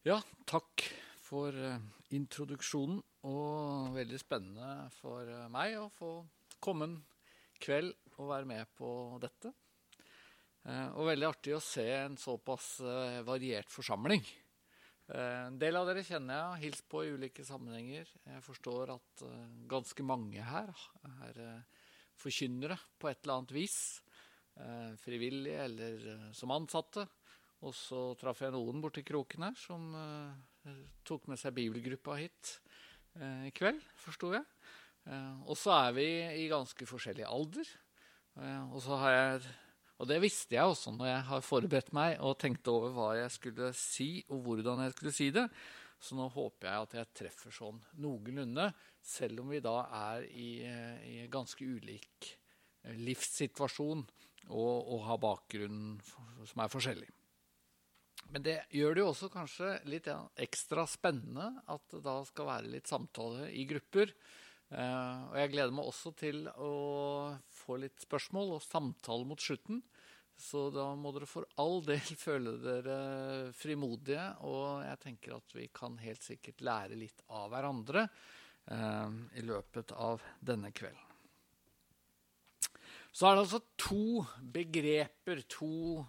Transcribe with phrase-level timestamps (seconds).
[0.00, 0.14] Ja,
[0.48, 0.80] takk
[1.20, 1.80] for eh,
[2.16, 3.02] introduksjonen.
[3.28, 6.12] Og veldig spennende for eh, meg å få
[6.56, 6.94] komme en
[7.60, 8.88] kveld og være med på
[9.20, 9.52] dette.
[10.64, 12.78] Eh, Og veldig artig å se en såpass
[13.28, 14.24] variert forsamling.
[15.10, 18.08] En del av dere kjenner jeg, har hilst på i ulike sammenhenger.
[18.24, 19.24] Jeg forstår at
[19.68, 20.70] ganske mange her
[21.10, 21.40] er
[22.22, 23.78] forkynnere på et eller annet vis.
[25.02, 26.04] Frivillige eller
[26.38, 27.08] som ansatte.
[27.66, 32.54] Og så traff jeg noen borti kroken her som uh, tok med seg bibelgruppa hit
[33.20, 34.46] uh, i kveld, forsto jeg.
[35.04, 36.06] Uh, og så er vi
[36.44, 37.68] i ganske forskjellig alder.
[38.40, 39.48] Og så har jeg
[40.00, 43.32] Og det visste jeg også når jeg har forberedt meg og tenkte over hva jeg
[43.34, 45.44] skulle si, og hvordan jeg skulle si det.
[46.00, 48.70] Så nå håper jeg at jeg treffer sånn noenlunde,
[49.02, 49.74] selv om vi da
[50.14, 50.62] er i,
[51.10, 52.30] i ganske ulik
[53.02, 54.06] livssituasjon
[54.48, 57.10] og, og har bakgrunn som er forskjellig.
[58.30, 60.06] Men det gjør det jo også kanskje litt
[60.38, 64.12] ekstra spennende at det da skal være litt samtale i grupper.
[64.70, 66.74] Eh, og jeg gleder meg også til å
[67.50, 69.82] få litt spørsmål og samtale mot slutten.
[70.40, 72.98] Så da må dere for all del føle dere
[73.58, 74.28] frimodige.
[74.46, 79.96] Og jeg tenker at vi kan helt sikkert lære litt av hverandre eh, i løpet
[79.98, 81.06] av denne kvelden.
[83.10, 84.22] Så er det altså to
[84.54, 86.04] begreper, to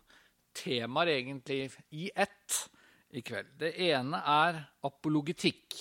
[0.56, 1.64] temaer egentlig
[1.96, 2.58] i ett
[3.12, 3.52] i kveld.
[3.60, 5.76] Det ene er apologetikk.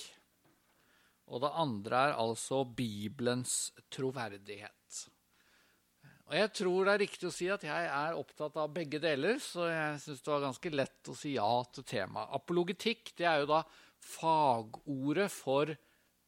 [1.31, 4.77] Og det andre er altså Bibelens troverdighet.
[6.31, 9.39] Og Jeg tror det er riktig å si at jeg er opptatt av begge deler,
[9.43, 12.31] så jeg syns det var ganske lett å si ja til temaet.
[12.35, 13.59] Apologetikk det er jo da
[13.99, 15.73] fagordet for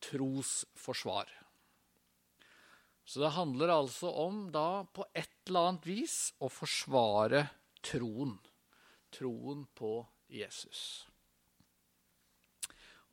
[0.03, 1.31] trosforsvar.
[3.08, 7.59] Så det handler altså om da på et eller annet vis å forsvare troen.
[7.84, 8.38] Troen
[9.14, 9.95] Troen på
[10.31, 11.06] Jesus.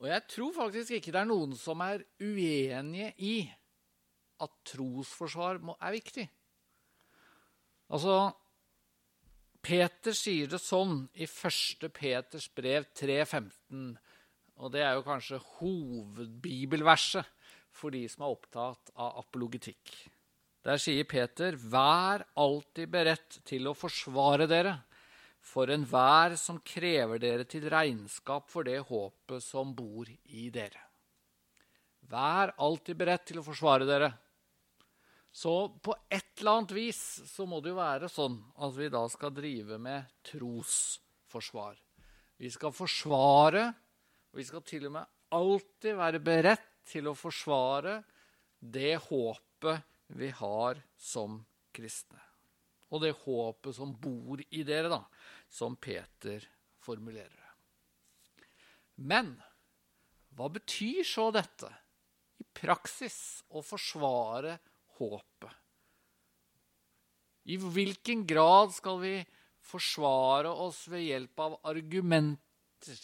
[0.00, 3.34] Og jeg tror faktisk ikke det er noen som er uenige i
[4.40, 6.24] at trosforsvar er viktig.
[7.92, 8.14] Altså,
[9.60, 11.90] Peter sier det sånn i 1.
[11.92, 13.90] Peters brev 3,15.
[14.60, 17.28] Og det er jo kanskje hovedbibelverset
[17.76, 19.92] for de som er opptatt av apologetikk.
[20.66, 24.76] Der sier Peter.: Vær alltid beredt til å forsvare dere
[25.40, 30.82] for enhver som krever dere til regnskap for det håpet som bor i dere.
[32.10, 34.10] Vær alltid beredt til å forsvare dere.
[35.32, 37.00] Så på et eller annet vis
[37.30, 41.78] så må det jo være sånn at vi da skal drive med trosforsvar.
[42.40, 43.62] Vi skal forsvare,
[44.32, 48.00] og vi skal til og med alltid være beredt til å forsvare
[48.58, 51.40] det håpet vi har som
[51.74, 52.20] kristne.
[52.90, 55.04] Og det håpet som bor i dere, da,
[55.48, 56.42] som Peter
[56.82, 57.52] formulerer det.
[59.00, 59.36] Men
[60.36, 61.70] hva betyr så dette
[62.40, 64.58] i praksis å forsvare
[64.98, 65.54] håpet?
[67.50, 69.14] I hvilken grad skal vi
[69.64, 73.00] forsvare oss ved hjelp av argumenter?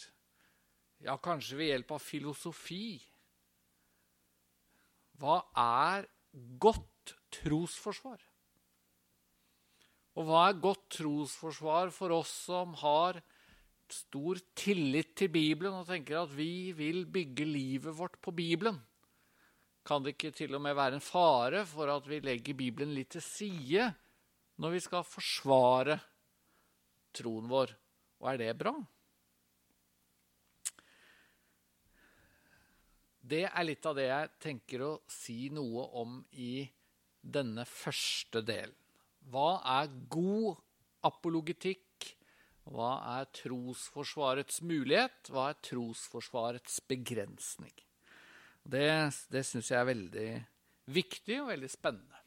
[1.04, 2.98] Ja, kanskje ved hjelp av filosofi?
[5.16, 6.06] Hva er
[6.60, 6.92] godt
[7.36, 8.18] trosforsvar?
[10.16, 13.20] Og hva er godt trosforsvar for oss som har
[13.92, 18.78] stor tillit til Bibelen og tenker at vi vil bygge livet vårt på Bibelen?
[19.86, 23.12] Kan det ikke til og med være en fare for at vi legger Bibelen litt
[23.14, 23.86] til side
[24.58, 25.98] når vi skal forsvare
[27.14, 27.76] troen vår?
[28.22, 28.72] Og er det bra?
[33.26, 36.62] Det er litt av det jeg tenker å si noe om i
[37.32, 38.74] denne første delen.
[39.26, 40.60] Hva er god
[41.06, 41.82] apologetikk?
[42.66, 45.30] Hva er trosforsvarets mulighet?
[45.30, 47.74] Hva er trosforsvarets begrensning?
[48.66, 48.86] Det,
[49.30, 50.30] det syns jeg er veldig
[50.94, 52.22] viktig og veldig spennende.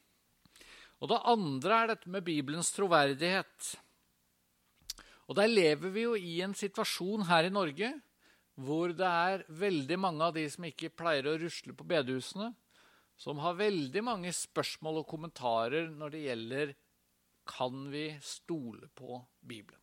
[0.99, 3.73] Og det andre er dette med Bibelens troverdighet.
[5.29, 7.93] Og der lever vi jo i en situasjon her i Norge
[8.59, 12.49] hvor det er veldig mange av de som ikke pleier å rusle på bedehusene,
[13.19, 16.71] som har veldig mange spørsmål og kommentarer når det gjelder
[17.49, 19.81] kan vi stole på Bibelen.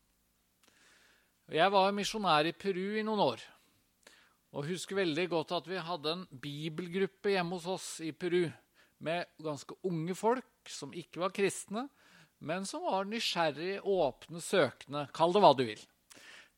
[1.53, 3.43] Jeg var misjonær i Peru i noen år.
[4.57, 8.47] Og husker veldig godt at vi hadde en bibelgruppe hjemme hos oss i Peru
[9.05, 11.85] med ganske unge folk som ikke var kristne,
[12.41, 15.05] men som var nysgjerrige, åpne, søkende.
[15.17, 15.83] Kall det hva du vil.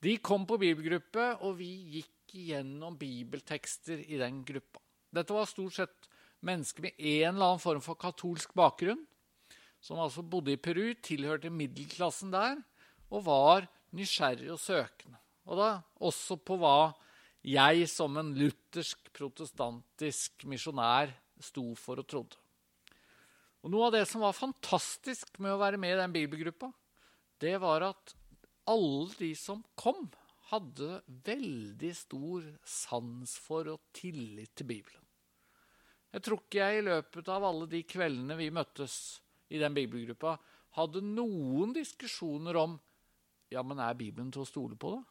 [0.05, 4.83] De kom på bibelgruppe, og vi gikk igjennom bibeltekster i den gruppa.
[5.15, 6.09] Dette var stort sett
[6.45, 9.01] mennesker med en eller annen form for katolsk bakgrunn,
[9.81, 12.59] som altså bodde i Peru, tilhørte middelklassen der,
[13.09, 15.19] og var nysgjerrig og søkende.
[15.49, 15.69] Og da
[16.05, 16.93] også på hva
[17.47, 22.39] jeg som en luthersk, protestantisk misjonær sto for og trodde.
[23.63, 26.71] Og Noe av det som var fantastisk med å være med i den bibelgruppa,
[27.43, 28.15] det var at
[28.69, 30.09] alle de som kom,
[30.49, 35.08] hadde veldig stor sans for og tillit til Bibelen.
[36.15, 38.95] Jeg tror ikke jeg i løpet av alle de kveldene vi møttes
[39.53, 40.37] i den bibelgruppa,
[40.79, 42.77] hadde noen diskusjoner om
[43.53, 45.03] ja, men er Bibelen til å stole på, da?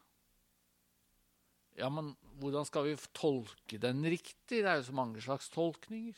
[1.78, 2.10] Ja, men
[2.40, 4.62] hvordan skal vi tolke den riktig?
[4.62, 6.16] Det er jo så mange slags tolkninger.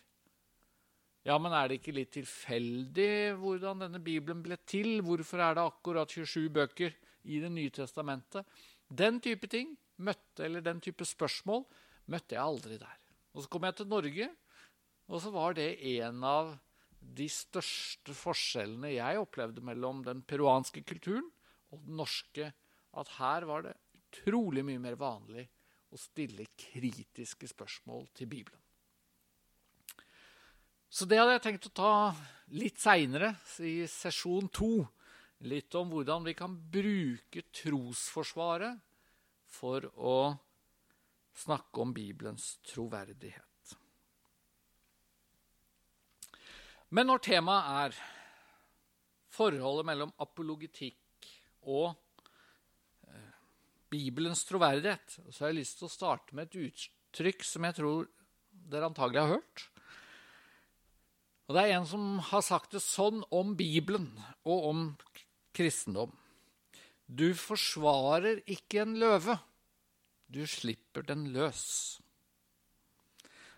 [1.29, 5.03] Ja, men er det ikke litt tilfeldig hvordan denne Bibelen ble til?
[5.05, 6.97] Hvorfor er det akkurat 27 bøker
[7.29, 8.49] i Det nye testamentet?
[8.89, 11.67] Den type ting møtte, eller den type spørsmål
[12.09, 12.97] møtte jeg aldri der.
[13.37, 14.31] Og så kom jeg til Norge,
[15.11, 16.53] og så var det en av
[17.01, 21.27] de største forskjellene jeg opplevde mellom den peruanske kulturen
[21.75, 22.53] og den norske.
[22.95, 25.49] At her var det utrolig mye mer vanlig
[25.91, 28.63] å stille kritiske spørsmål til Bibelen.
[30.91, 31.93] Så det hadde jeg tenkt å ta
[32.59, 34.73] litt seinere, i sesjon to.
[35.47, 38.83] Litt om hvordan vi kan bruke trosforsvaret
[39.51, 40.17] for å
[41.41, 43.50] snakke om Bibelens troverdighet.
[46.91, 47.99] Men når temaet er
[49.31, 51.29] forholdet mellom apologitikk
[51.71, 51.93] og
[53.07, 53.35] eh,
[53.93, 58.09] Bibelens troverdighet, så har jeg lyst til å starte med et uttrykk som jeg tror
[58.71, 59.67] dere antagelig har hørt.
[61.51, 64.11] Og Det er en som har sagt det sånn om Bibelen
[64.47, 64.83] og om
[65.55, 66.13] kristendom.
[67.11, 69.35] Du forsvarer ikke en løve,
[70.31, 71.99] du slipper den løs.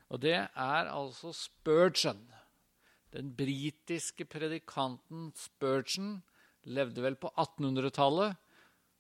[0.09, 2.21] Og det er altså Spurgeon.
[3.13, 6.23] Den britiske predikanten Spurgeon
[6.65, 8.39] levde vel på 1800-tallet,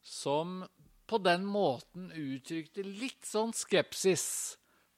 [0.02, 0.60] som
[1.08, 4.26] på den måten uttrykte litt sånn skepsis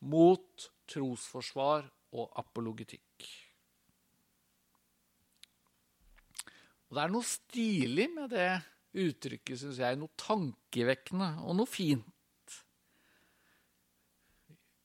[0.05, 3.27] mot trosforsvar og apologetikk.
[6.89, 8.51] Og det er noe stilig med det
[9.05, 9.99] uttrykket, syns jeg.
[9.99, 12.59] Noe tankevekkende og noe fint.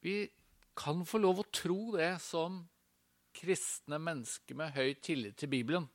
[0.02, 0.24] Vi
[0.80, 2.64] kan få lov å tro det som
[3.40, 5.88] kristne mennesker med høy tillit til Bibelen.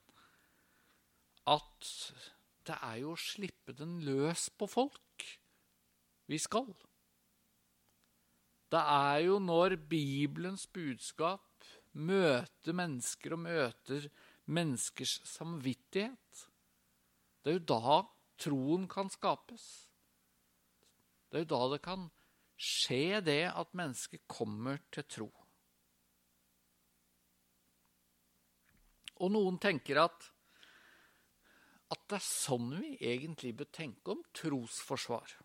[1.47, 1.91] At
[2.65, 5.27] det er jo å slippe den løs på folk
[6.31, 6.71] vi skal.
[8.73, 14.09] Det er jo når Bibelens budskap møter mennesker og møter
[14.51, 16.45] menneskers samvittighet.
[17.45, 18.01] Det er jo da
[18.41, 19.69] troen kan skapes.
[21.29, 22.09] Det er jo da det kan
[22.57, 25.31] skje det at mennesket kommer til tro.
[29.23, 30.29] Og noen tenker at,
[31.95, 35.37] at det er sånn vi egentlig bør tenke om trosforsvar.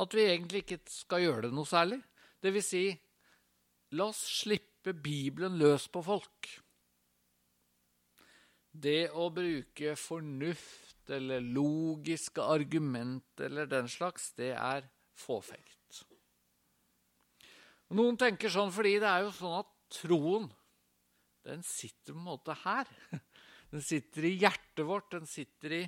[0.00, 1.98] At vi egentlig ikke skal gjøre det noe særlig.
[2.40, 2.84] Det vil si,
[3.98, 6.52] la oss slippe Bibelen løs på folk.
[8.70, 14.86] Det å bruke fornuft eller logiske argument eller den slags, det er
[15.18, 16.04] fåfengt.
[17.98, 20.46] Noen tenker sånn fordi det er jo sånn at troen,
[21.50, 22.90] den sitter på en måte her.
[23.70, 25.84] Den sitter i hjertet vårt, den sitter i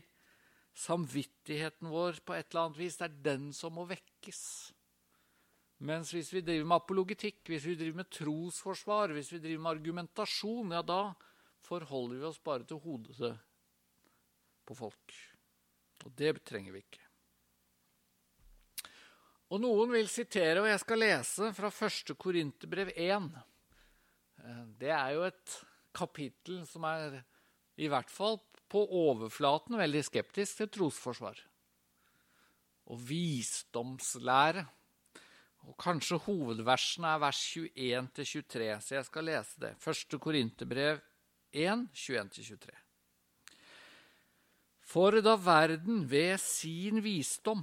[0.78, 2.98] samvittigheten vår på et eller annet vis.
[3.00, 4.42] Det er den som må vekkes.
[5.82, 9.72] Mens hvis vi driver med apologitikk, hvis vi driver med trosforsvar, hvis vi driver med
[9.72, 11.00] argumentasjon, ja, da
[11.66, 13.32] forholder vi oss bare til hodet
[14.62, 15.18] på folk.
[16.06, 17.02] Og det trenger vi ikke.
[19.52, 22.14] Og noen vil sitere, og jeg skal lese fra 1.
[22.16, 23.26] Korinterbrev 1.
[24.42, 25.56] Eh, det er jo et
[25.94, 27.20] kapittel som er
[27.80, 28.40] i hvert fall
[28.72, 31.40] på overflaten veldig skeptisk til trosforsvar.
[32.92, 34.64] Og visdomslære.
[35.62, 39.76] Og kanskje hovedversene er vers 21-23, så jeg skal lese det.
[39.78, 40.98] Første Korinterbrev
[41.52, 42.72] 1, 21-23.
[44.92, 47.62] For da verden ved sin visdom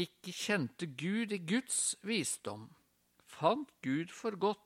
[0.00, 2.70] ikke kjente Gud i Guds visdom,
[3.28, 4.65] fant Gud for godt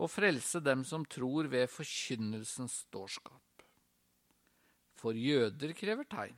[0.00, 3.64] å frelse dem som tror ved forkynnelsens dårskap.
[4.96, 6.36] For jøder krever tegn,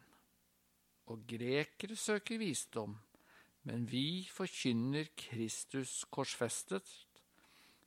[1.10, 2.96] og grekere søker visdom,
[3.66, 6.86] men vi forkynner Kristus korsfestet,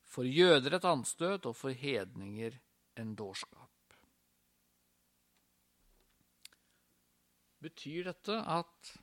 [0.08, 2.56] for jøder et anstøt og for hedninger
[3.02, 3.72] en dårskap.
[7.66, 8.94] Betyr dette at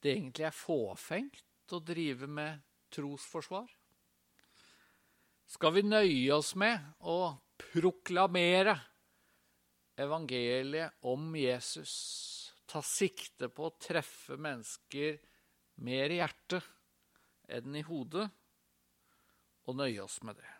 [0.00, 2.62] det egentlig er fåfengt å drive med
[2.94, 3.68] trosforsvar?
[5.48, 6.76] Skal vi nøye oss med
[7.08, 8.74] å proklamere
[9.98, 11.94] evangeliet om Jesus,
[12.68, 15.16] ta sikte på å treffe mennesker
[15.82, 16.68] mer i hjertet
[17.48, 18.28] enn i hodet,
[19.68, 20.52] og nøye oss med det.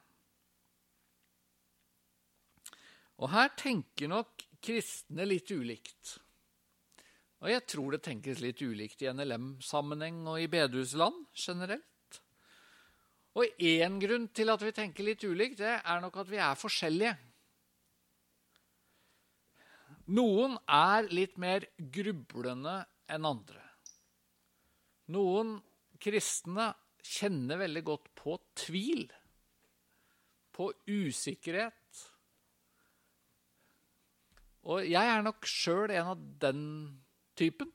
[3.18, 6.16] Og her tenker nok kristne litt ulikt.
[7.42, 11.87] Og jeg tror det tenkes litt ulikt i NLM-sammenheng og i bedehusland generelt.
[13.37, 16.59] Og én grunn til at vi tenker litt ulikt, det er nok at vi er
[16.59, 17.15] forskjellige.
[20.17, 22.81] Noen er litt mer grublende
[23.13, 23.61] enn andre.
[25.13, 25.59] Noen
[26.01, 26.71] kristne
[27.05, 29.05] kjenner veldig godt på tvil,
[30.53, 31.75] på usikkerhet.
[34.69, 36.63] Og jeg er nok sjøl en av den
[37.39, 37.71] typen.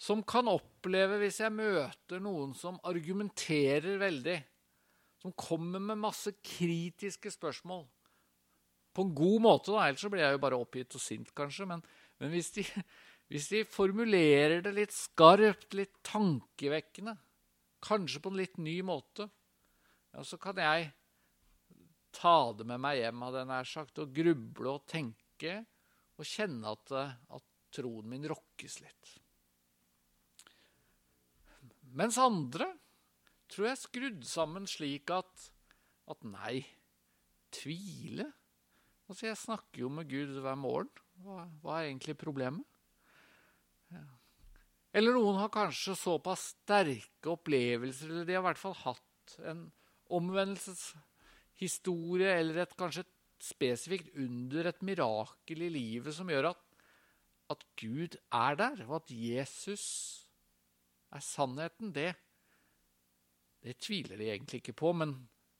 [0.00, 4.36] Som kan oppleve, hvis jeg møter noen som argumenterer veldig,
[5.20, 7.82] som kommer med masse kritiske spørsmål
[8.96, 11.66] På en god måte, da, ellers så blir jeg jo bare oppgitt og sint, kanskje.
[11.68, 11.84] Men,
[12.18, 12.64] men hvis, de,
[13.30, 17.14] hvis de formulerer det litt skarpt, litt tankevekkende,
[17.84, 19.28] kanskje på en litt ny måte,
[20.10, 20.90] ja, så kan jeg
[22.16, 25.60] ta det med meg hjem, hadde jeg nær sagt, og gruble og tenke
[26.18, 26.96] og kjenne at,
[27.36, 29.18] at troen min rokkes litt.
[31.96, 32.66] Mens andre
[33.50, 35.48] tror jeg er skrudd sammen slik at,
[36.10, 36.66] at nei,
[37.54, 38.26] tvile
[39.10, 40.86] Altså, jeg snakker jo med Gud hver morgen.
[41.18, 42.62] Hva, hva er egentlig problemet?
[43.90, 44.06] Ja.
[44.94, 49.74] Eller noen har kanskje såpass sterke opplevelser, eller de har i hvert fall hatt en
[50.14, 53.10] omvendelseshistorie eller et kanskje et
[53.42, 56.62] spesifikt under, et mirakel i livet som gjør at,
[57.54, 60.19] at Gud er der, og at Jesus
[61.10, 62.12] er sannheten, det,
[63.64, 64.92] det tviler de egentlig ikke på.
[64.96, 65.14] Men,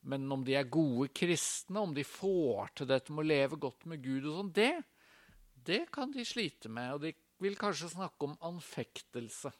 [0.07, 3.87] men, om de er gode kristne, om de får til dette med å leve godt
[3.91, 4.73] med Gud og sånn, det,
[5.67, 6.95] det kan de slite med.
[6.95, 9.51] Og de vil kanskje snakke om anfektelse.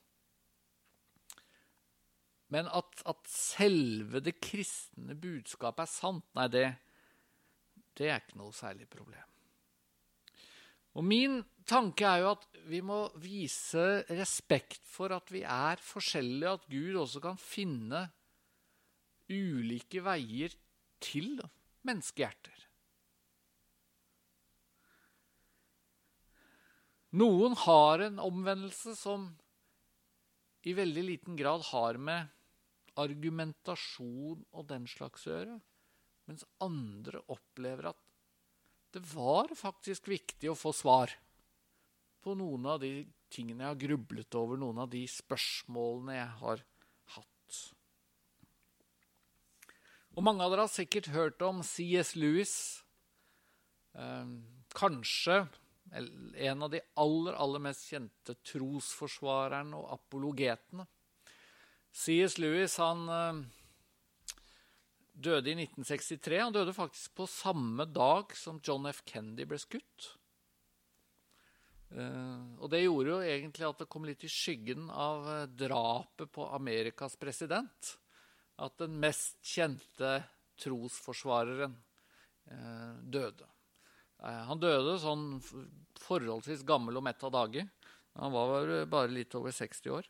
[2.51, 6.65] Men at, at selve det kristne budskapet er sant, nei, det,
[7.95, 9.30] det er ikke noe særlig problem.
[10.97, 16.57] Og min tanke er jo at vi må vise respekt for at vi er forskjellige,
[16.57, 18.03] at Gud også kan finne
[19.31, 20.51] ulike veier
[21.01, 21.39] til
[21.87, 22.67] menneskehjerter.
[27.19, 29.25] Noen har en omvendelse som
[30.63, 32.29] i veldig liten grad har med
[33.01, 35.57] argumentasjon og den slags å gjøre,
[36.29, 37.99] mens andre opplever at
[38.91, 41.13] det var faktisk viktig å få svar
[42.21, 46.63] på noen av de tingene jeg har grublet over, noen av de spørsmålene jeg har
[47.15, 47.59] hatt.
[50.11, 52.13] Og mange av dere har sikkert hørt om C.S.
[52.19, 52.55] Lewis.
[53.95, 54.35] Eh,
[54.75, 55.45] kanskje
[55.91, 60.85] en av de aller, aller mest kjente trosforsvarerne og apologetene.
[61.91, 62.37] C.S.
[62.39, 63.41] Lewis han uh,
[65.21, 66.39] døde i 1963.
[66.41, 69.03] Han døde faktisk på samme dag som John F.
[69.07, 70.09] Kennedy ble skutt.
[71.91, 76.31] Uh, og det gjorde jo egentlig at det kom litt i skyggen av uh, drapet
[76.31, 77.95] på Amerikas president.
[78.61, 80.19] At den mest kjente
[80.61, 81.79] trosforsvareren
[83.07, 83.45] døde.
[84.19, 85.37] Han døde sånn
[86.01, 87.63] forholdsvis gammel og mett av dage.
[88.19, 90.09] Han var bare litt over 60 år.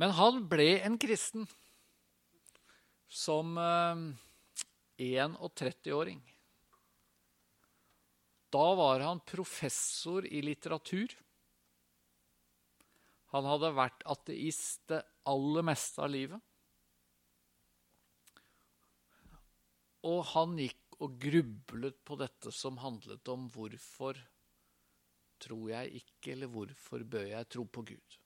[0.00, 1.46] Men han ble en kristen
[3.08, 3.58] som
[4.98, 6.18] 31-åring.
[6.18, 6.34] Eh,
[8.54, 11.10] da var han professor i litteratur.
[13.34, 16.40] Han hadde vært ateist det aller meste av livet.
[20.06, 24.20] Og han gikk og grublet på dette som handlet om hvorfor
[25.42, 28.18] tror jeg ikke, eller hvorfor bør jeg tro på Gud?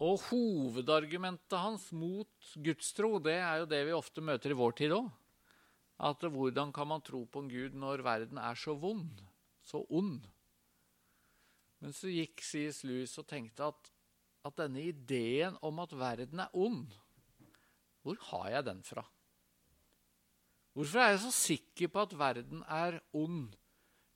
[0.00, 4.94] Og hovedargumentet hans mot gudstro, det er jo det vi ofte møter i vår tid
[4.96, 5.10] òg.
[6.00, 9.20] At hvordan kan man tro på en gud når verden er så vond,
[9.60, 10.24] så ond?
[11.84, 12.80] Men så gikk C.S.
[12.88, 13.92] Lewis og tenkte at,
[14.48, 16.88] at denne ideen om at verden er ond,
[18.00, 19.04] hvor har jeg den fra?
[20.72, 23.50] Hvorfor er jeg så sikker på at verden er ond,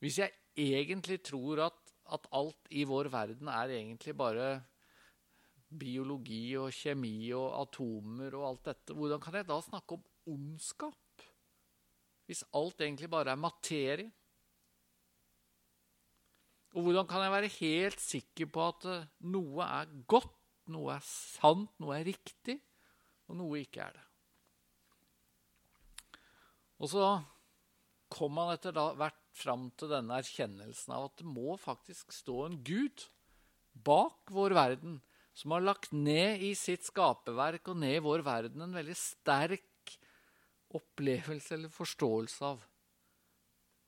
[0.01, 1.81] hvis jeg egentlig tror at,
[2.17, 4.63] at alt i vår verden er egentlig bare
[5.79, 8.97] biologi og kjemi og atomer og alt dette?
[8.97, 10.05] Hvordan kan jeg da snakke om
[10.35, 11.25] ondskap?
[12.29, 14.11] Hvis alt egentlig bare er materie?
[16.75, 20.33] Og hvordan kan jeg være helt sikker på at eh, noe er godt,
[20.75, 22.57] noe er sant, noe er riktig,
[23.31, 24.07] og noe ikke er det?
[26.83, 27.05] Og så
[28.15, 32.59] kom han etter hvert fram til denne erkjennelsen av at det må faktisk stå en
[32.67, 33.07] Gud
[33.87, 34.99] bak vår verden,
[35.35, 39.97] som har lagt ned i sitt skaperverk og ned i vår verden en veldig sterk
[40.75, 42.63] opplevelse eller forståelse av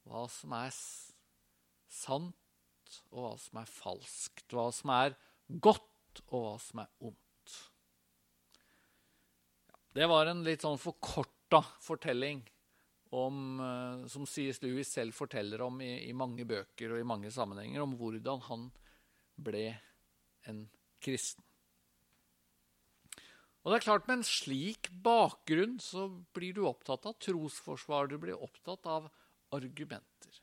[0.07, 0.75] hva som er
[1.91, 4.45] sant, og hva som er falskt.
[4.55, 5.17] Hva som er
[5.49, 7.57] godt, og hva som er ondt.
[9.97, 12.45] Det var en litt sånn forkorta fortelling
[13.17, 14.61] om, eh, som C.S.
[14.62, 18.67] Lewis selv forteller om i, i, mange bøker og i mange sammenhenger, om hvordan han
[19.37, 19.71] ble
[20.50, 20.67] en
[21.03, 21.45] kristen.
[23.67, 28.07] Og det er klart, Med en slik bakgrunn så blir du opptatt av trosforsvar.
[28.07, 29.09] Du blir opptatt av
[29.50, 30.38] argumenter.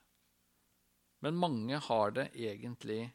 [1.23, 3.13] Men mange har det egentlig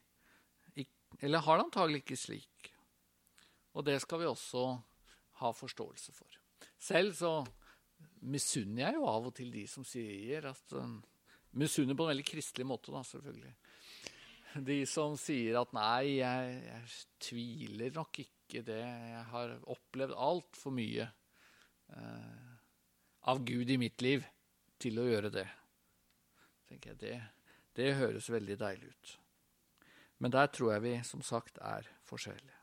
[1.20, 2.72] Eller har det antagelig ikke slik.
[3.72, 4.64] Og det skal vi også
[5.40, 6.28] ha forståelse for.
[6.78, 7.32] Selv så
[8.20, 10.98] misunner jeg jo av og til de som sier at um,
[11.58, 13.54] Misunner på en veldig kristelig måte, da, selvfølgelig.
[14.54, 16.84] De som sier at 'nei, jeg, jeg
[17.20, 19.10] tviler nok ikke det'.
[19.12, 21.04] Jeg har opplevd altfor mye
[21.92, 22.52] eh,
[23.28, 24.24] av Gud i mitt liv
[24.80, 25.48] til å gjøre det.
[26.68, 27.16] tenker jeg, det,
[27.76, 29.18] det høres veldig deilig ut.
[30.18, 32.54] Men der tror jeg vi som sagt er forskjellige.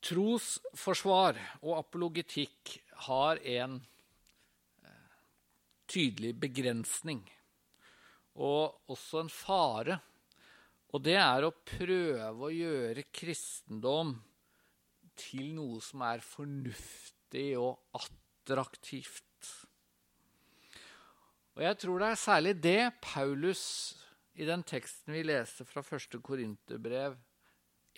[0.00, 3.80] Trosforsvar og apologetikk har en
[5.90, 7.24] tydelig begrensning,
[8.40, 9.98] og også en fare.
[10.90, 14.16] Og det er å prøve å gjøre kristendom
[15.20, 19.26] til noe som er fornuftig og attraktivt.
[21.58, 23.64] Og jeg tror det er særlig det Paulus
[24.40, 26.16] i den teksten vi leser fra 1.
[26.24, 27.18] Korinterbrev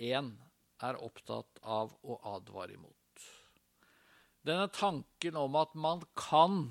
[0.02, 0.32] 1,
[0.82, 3.26] er opptatt av å advare imot.
[4.42, 6.64] Denne tanken om at man kan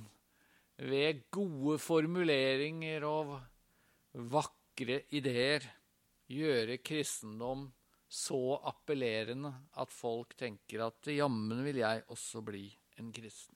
[0.81, 3.35] ved gode formuleringer og
[4.33, 5.67] vakre ideer
[6.31, 7.67] gjøre kristendom
[8.11, 12.65] så appellerende at folk tenker at jammen vil jeg også bli
[12.99, 13.55] en kristen.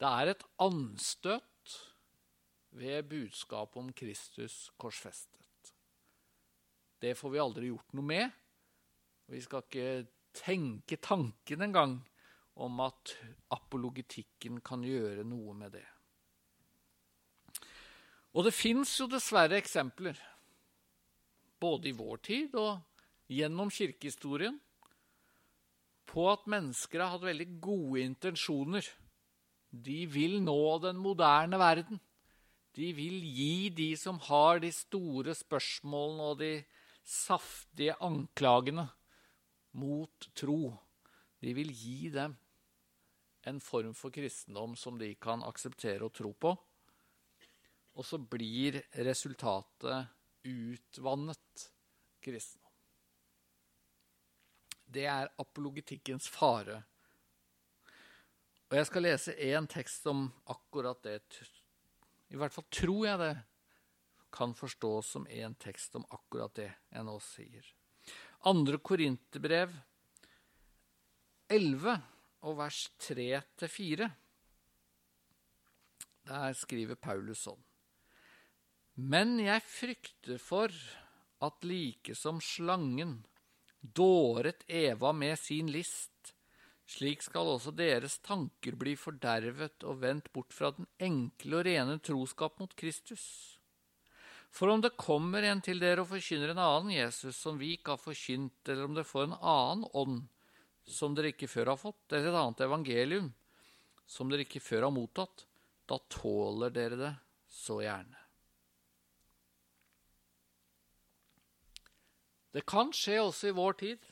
[0.00, 1.74] Det er et anstøt
[2.74, 5.74] ved budskapet om Kristus korsfestet.
[7.02, 8.32] Det får vi aldri gjort noe med.
[9.30, 11.98] Vi skal ikke tenke tanken engang
[12.54, 13.14] om at
[13.54, 15.86] apologetikken kan gjøre noe med det.
[18.34, 20.18] Og det fins jo dessverre eksempler,
[21.62, 22.82] både i vår tid og
[23.30, 24.56] gjennom kirkehistorien,
[26.14, 28.86] på at mennesker har hatt veldig gode intensjoner.
[29.70, 31.98] De vil nå den moderne verden.
[32.74, 36.52] De vil gi de som har de store spørsmålene og de
[37.06, 38.86] saftige anklagene
[39.78, 40.74] mot tro.
[41.42, 42.34] De vil gi dem
[43.48, 46.54] en form for kristendom som de kan akseptere og tro på.
[47.94, 50.10] Og så blir resultatet
[50.48, 51.68] utvannet
[52.24, 52.72] kristendom.
[54.84, 56.82] Det er apologetikkens fare.
[58.70, 61.20] Og jeg skal lese én tekst om akkurat det.
[62.32, 63.34] I hvert fall tror jeg det
[64.34, 67.66] kan forstås som én tekst om akkurat det jeg nå sier.
[68.50, 69.76] Andre Korinterbrev
[71.48, 72.00] 11
[72.44, 74.08] og vers 3-4.
[76.28, 77.60] Der skriver Paulus sånn.
[78.94, 80.72] Men jeg frykter for
[81.44, 83.24] at like som slangen
[83.80, 86.12] dåret Eva med sin list,
[86.86, 91.98] slik skal også deres tanker bli fordervet og vendt bort fra den enkle og rene
[92.04, 93.24] troskap mot Kristus.
[94.54, 97.96] For om det kommer en til dere og forkynner en annen Jesus som vi ikke
[97.96, 100.22] har forkynt, eller om det får en annen ånd
[100.86, 103.32] som dere ikke før har fått, Det er et annet evangelium
[104.06, 105.46] som dere ikke før har mottatt,
[105.88, 107.14] da tåler dere det
[107.48, 108.20] så gjerne.
[112.54, 114.04] Det kan skje også i vår tid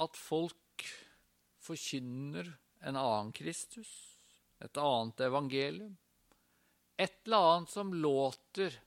[0.00, 0.86] at folk
[1.60, 2.48] forkynner
[2.88, 3.90] en annen Kristus,
[4.64, 5.98] et annet evangelium,
[6.96, 8.78] et eller annet som låter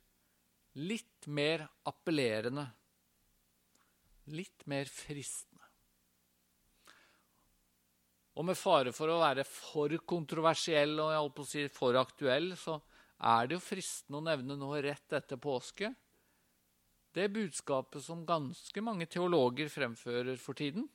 [0.73, 2.65] litt mer appellerende,
[4.31, 5.61] litt mer fristende.
[8.33, 12.55] Og med fare for å være for kontroversiell og jeg på å si for aktuell,
[12.57, 12.79] så
[13.23, 15.91] er det jo fristende å nevne noe rett etter påske.
[17.13, 20.87] Det budskapet som ganske mange teologer fremfører for tiden,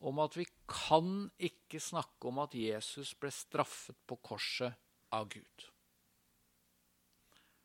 [0.00, 4.78] om at vi kan ikke snakke om at Jesus ble straffet på korset
[5.12, 5.66] av Gud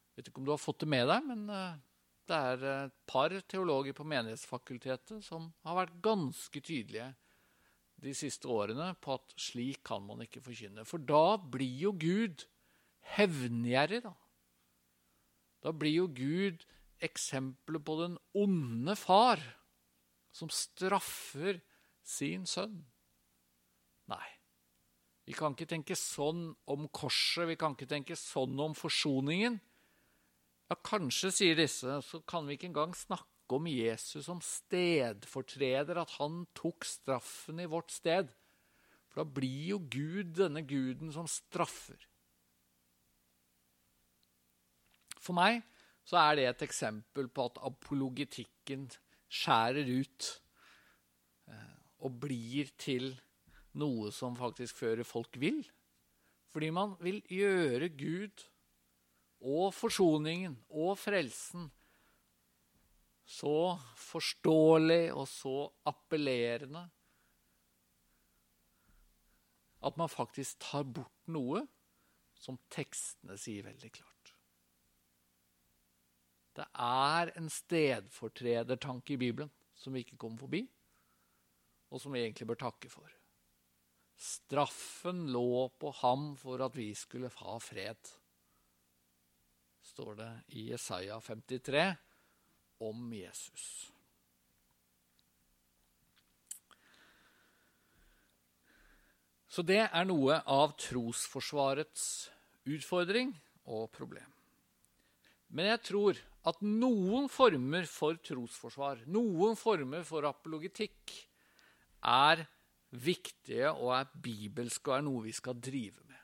[0.09, 1.77] Jeg vet ikke om du har fått det med deg, men eh,
[2.29, 7.11] det er et par teologer på Menighetsfakultetet som har vært ganske tydelige
[8.01, 10.85] de siste årene på at slik kan man ikke forkynne.
[10.87, 12.45] For da blir jo Gud
[13.15, 14.13] hevngjerrig, da.
[15.65, 16.65] Da blir jo Gud
[17.05, 19.41] eksempelet på den onde far
[20.35, 21.61] som straffer
[22.05, 22.81] sin sønn.
[24.11, 24.27] Nei,
[25.25, 29.57] vi kan ikke tenke sånn om korset, vi kan ikke tenke sånn om forsoningen.
[30.65, 36.15] Ja, kanskje, sier disse, så kan vi ikke engang snakke om Jesus som stedfortreder, at
[36.17, 38.31] han tok straffen i vårt sted.
[39.11, 41.99] For da blir jo Gud denne guden som straffer.
[45.21, 45.61] For meg
[46.05, 48.89] så er det et eksempel på at apologitikken
[49.31, 50.27] skjærer ut
[51.49, 53.13] eh, og blir til
[53.79, 55.63] noe som faktisk fører folk vil.
[56.53, 58.45] Fordi man vil gjøre Gud
[59.45, 61.69] og forsoningen og frelsen
[63.25, 65.55] så forståelig og så
[65.89, 66.85] appellerende
[69.85, 71.61] at man faktisk tar bort noe
[72.37, 74.31] som tekstene sier veldig klart.
[76.55, 80.61] Det er en stedfortredertanke i Bibelen som vi ikke kommer forbi,
[81.91, 83.09] og som vi egentlig bør takke for.
[84.15, 87.99] Straffen lå på ham for at vi skulle ha fred,
[89.95, 91.83] står det i Jesaja 53
[92.83, 93.91] om Jesus.
[99.47, 102.03] Så det er noe av trosforsvarets
[102.67, 103.31] utfordring
[103.71, 104.27] og problem.
[105.55, 106.19] Men jeg tror
[106.51, 111.15] at noen former for trosforsvar, noen former for apologitikk,
[112.03, 112.43] er
[112.91, 116.19] viktige og er bibelske og er noe vi skal drive med.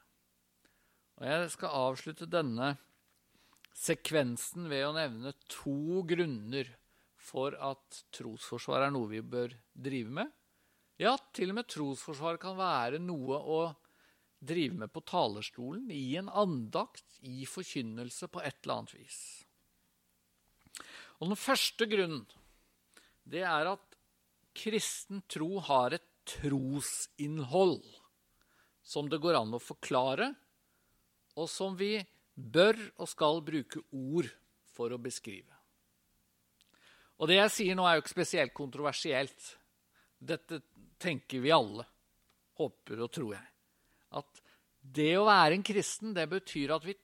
[1.21, 2.75] Og Jeg skal avslutte denne
[3.77, 6.69] sekvensen ved å nevne to grunner
[7.21, 10.31] for at trosforsvar er noe vi bør drive med.
[11.01, 13.61] Ja, til og med trosforsvar kan være noe å
[14.41, 19.19] drive med på talerstolen, i en andakt, i forkynnelse på et eller annet vis.
[21.21, 22.25] Og Den første grunnen
[23.29, 23.97] det er at
[24.57, 27.83] kristen tro har et trosinnhold
[28.81, 30.31] som det går an å forklare,
[31.37, 31.95] og som vi
[32.35, 34.29] bør og skal bruke ord
[34.71, 35.51] for å beskrive.
[37.21, 39.51] Og det jeg sier nå, er jo ikke spesielt kontroversielt.
[40.17, 40.61] Dette
[41.01, 41.85] tenker vi alle,
[42.57, 43.47] håper og tror jeg.
[44.17, 44.41] At
[44.81, 46.95] det å være en kristen, det betyr at vi,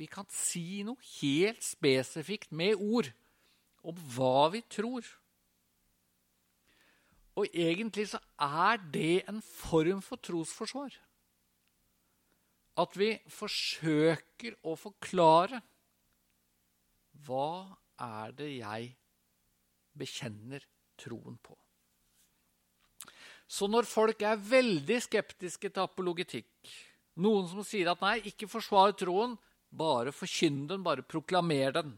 [0.00, 3.10] vi kan si noe helt spesifikt med ord
[3.86, 5.04] om hva vi tror.
[7.36, 10.94] Og egentlig så er det en form for trosforsvar.
[12.76, 15.62] At vi forsøker å forklare
[17.26, 18.90] hva er det jeg
[19.96, 20.66] bekjenner
[21.00, 21.56] troen på.
[23.46, 26.50] Så når folk er veldig skeptiske til apologitikk,
[27.22, 29.36] noen som sier at nei, ikke forsvar troen,
[29.70, 31.94] bare forkynn den, bare proklamer den,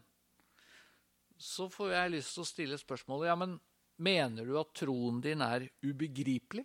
[1.38, 3.54] så får jeg lyst til å stille spørsmålet ja, men
[4.02, 6.64] mener du at troen din er ubegripelig?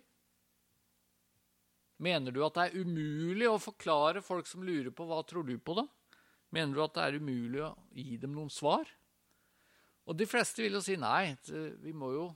[2.02, 5.54] Mener du at det er umulig å forklare folk som lurer på hva tror du
[5.58, 5.86] på, da?
[6.54, 8.88] Mener du at det er umulig å gi dem noen svar?
[10.04, 11.36] Og de fleste vil jo si nei.
[11.46, 12.26] Vi må jo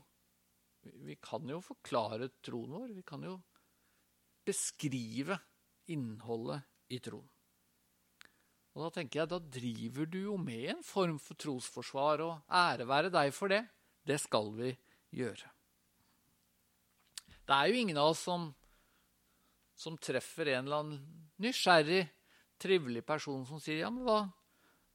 [1.05, 2.93] vi kan jo forklare troen vår.
[2.97, 3.39] Vi kan jo
[4.47, 5.39] beskrive
[5.93, 7.29] innholdet i troen.
[8.77, 12.87] Og Da tenker jeg, da driver du jo med en form for trosforsvar, og ære
[12.87, 13.65] være deg for det.
[14.07, 14.71] Det skal vi
[15.19, 15.51] gjøre.
[17.49, 18.53] Det er jo ingen av oss som,
[19.79, 22.03] som treffer en eller annen nysgjerrig,
[22.59, 24.25] trivelig person som sier ja, men hva,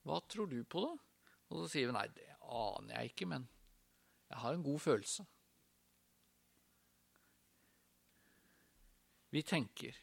[0.04, 0.91] hva tror du på, da?
[1.50, 3.46] Og så sier vi nei, det aner jeg ikke, men
[4.28, 5.26] jeg har en god følelse.
[9.34, 9.96] Vi tenker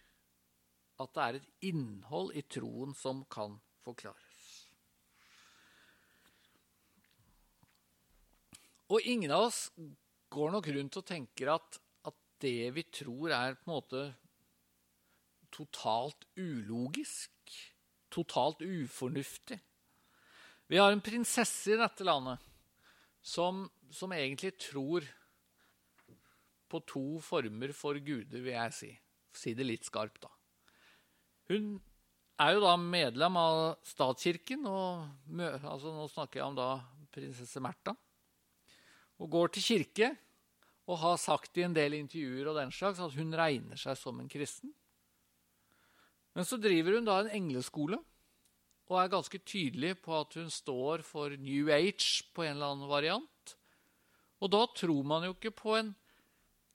[1.01, 4.49] at det er et innhold i troen som kan forklares.
[8.91, 9.61] Og ingen av oss
[10.35, 14.03] går nok rundt og tenker at, at det vi tror, er på en måte
[15.55, 17.33] totalt ulogisk.
[18.11, 19.61] Totalt ufornuftig.
[20.71, 22.43] Vi har en prinsesse i dette landet
[23.23, 25.07] som, som egentlig tror
[26.71, 28.91] på to former for guder, vil jeg si
[29.37, 30.31] si det litt skarpt, da.
[31.51, 31.75] Hun
[32.41, 36.71] er jo da medlem av statskirken, og altså nå snakker jeg om da
[37.15, 37.95] prinsesse Märtha.
[39.21, 40.11] Og går til kirke
[40.91, 44.19] og har sagt i en del intervjuer og den slags at hun regner seg som
[44.23, 44.73] en kristen.
[46.37, 47.99] Men så driver hun da en engleskole
[48.91, 52.91] og er ganske tydelig på at hun står for New Age på en eller annen
[52.91, 53.57] variant.
[54.43, 55.93] Og da tror man jo ikke på en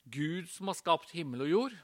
[0.06, 1.78] Gud som har skapt himmel og jord,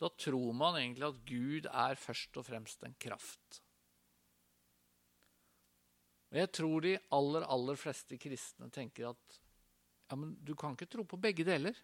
[0.00, 3.60] da tror man egentlig at Gud er først og fremst en kraft.
[6.30, 9.40] Og jeg tror de aller, aller fleste kristne tenker at
[10.10, 11.76] ja, men du kan ikke tro på begge deler.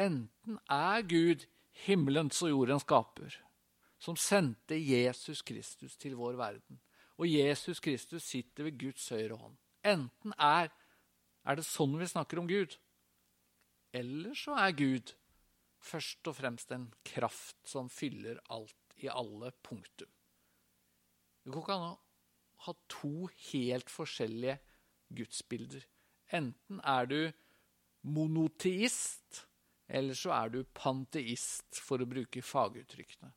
[0.00, 1.44] Enten er Gud
[1.84, 3.36] himmelens og jordens skaper,
[4.02, 6.80] som sendte Jesus Kristus til vår verden,
[7.20, 9.58] og Jesus Kristus sitter ved Guds høyre hånd.
[9.86, 10.72] Enten er,
[11.46, 12.74] er det sånn vi snakker om Gud,
[13.94, 15.12] eller så er Gud
[15.82, 20.10] først og fremst en kraft som fyller alt i alle punktum.
[21.42, 22.00] Det går ikke an å
[22.66, 24.58] ha to helt forskjellige
[25.12, 25.86] gudsbilder.
[26.32, 27.20] Enten er du
[28.02, 29.44] monoteist,
[29.86, 33.32] eller så er du panteist, for å bruke faguttrykkene.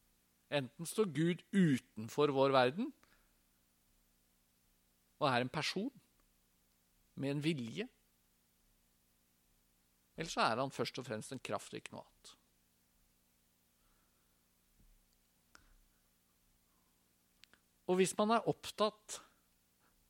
[0.54, 2.92] Enten står Gud utenfor vår verden
[5.20, 5.92] og er en person
[7.16, 7.88] med en vilje,
[10.16, 12.34] eller så er han først og fremst en kraft og ikke noe annet.
[17.86, 19.20] Og hvis man er opptatt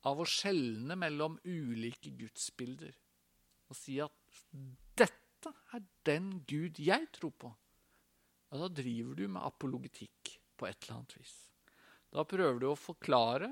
[0.06, 2.94] av å skjelne mellom ulike gudsbilder
[3.66, 4.14] og si at
[4.96, 7.50] dette er den Gud jeg tror på,
[8.56, 11.34] ja, da driver du med apologetikk på et eller annet vis.
[12.08, 13.50] Da prøver du å forklare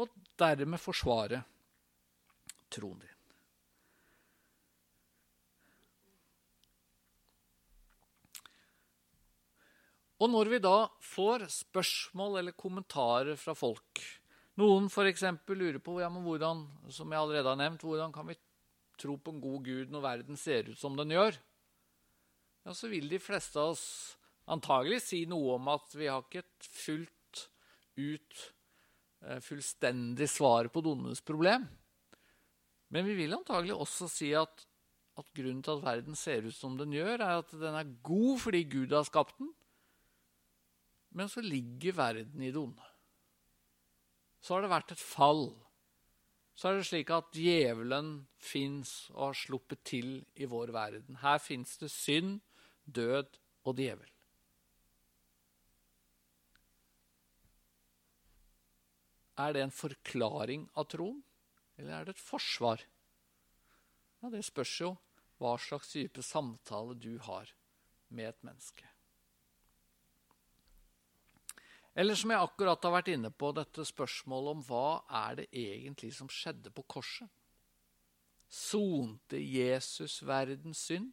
[0.00, 1.42] og dermed forsvare
[2.72, 3.12] troen din.
[10.16, 14.00] Og når vi da får spørsmål eller kommentarer fra folk
[14.56, 15.20] Noen f.eks.
[15.52, 18.38] lurer på ja, hvordan, som jeg allerede har nevnt, hvordan kan vi
[18.96, 21.36] tro på en god Gud når verden ser ut som den gjør?
[22.64, 24.16] Ja, Så vil de fleste av oss
[24.52, 27.42] antagelig si noe om at vi har ikke et fullt
[27.96, 28.40] ut
[29.24, 31.66] eh, fullstendig svar på donenes problem.
[32.94, 34.66] Men vi vil antagelig også si at,
[35.18, 38.42] at grunnen til at verden ser ut som den gjør, er at den er god
[38.44, 39.50] fordi Gud har skapt den,
[41.16, 42.90] men så ligger verden i det onde.
[44.44, 45.48] Så har det vært et fall.
[46.56, 51.18] Så er det slik at djevelen fins og har sluppet til i vår verden.
[51.24, 52.38] Her fins det synd,
[52.84, 54.12] død og djevel.
[59.36, 61.20] Er det en forklaring av troen,
[61.76, 62.82] eller er det et forsvar?
[64.22, 64.96] Ja, Det spørs jo
[65.38, 67.52] hva slags type samtale du har
[68.08, 68.86] med et menneske.
[71.96, 74.88] Eller som jeg akkurat har vært inne på, dette spørsmålet om hva
[75.24, 77.28] er det egentlig som skjedde på korset?
[78.52, 81.12] Sonte Jesus verdens synd?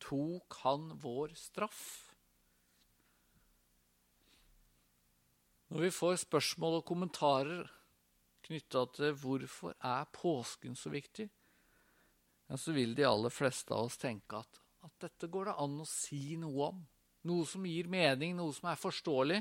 [0.00, 2.03] Tok han vår straff?
[5.74, 7.64] Når vi får spørsmål og kommentarer
[8.46, 11.24] knytta til hvorfor er påsken så viktig,
[12.46, 15.74] ja, så vil de aller fleste av oss tenke at, at dette går det an
[15.82, 16.78] å si noe om.
[17.26, 19.40] Noe som gir mening, noe som er forståelig.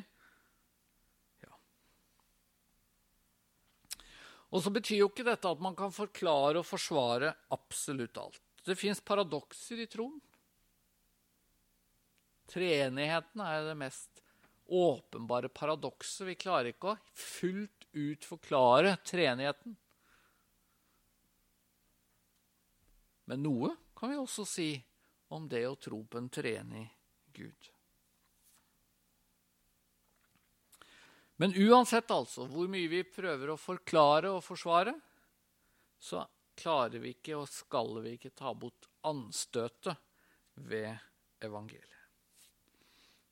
[4.53, 8.41] Og så betyr jo ikke dette at man kan forklare og forsvare absolutt alt.
[8.65, 10.17] Det fins paradokser i troen.
[12.49, 14.22] Treenigheten er det mest
[14.65, 16.27] åpenbare paradokset.
[16.27, 19.75] Vi klarer ikke å fullt ut forklare treenigheten.
[23.29, 24.71] Men noe kan vi også si
[25.33, 26.87] om det å tro på en treenig
[27.33, 27.69] Gud.
[31.41, 34.93] Men uansett altså hvor mye vi prøver å forklare og forsvare,
[35.97, 36.21] så
[36.59, 39.97] klarer vi ikke og skal vi ikke ta bort anstøtet
[40.69, 40.93] ved
[41.43, 42.02] evangeliet.